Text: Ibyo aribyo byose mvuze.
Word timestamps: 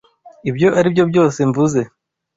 Ibyo 0.49 0.67
aribyo 0.79 1.03
byose 1.11 1.39
mvuze. 1.49 1.81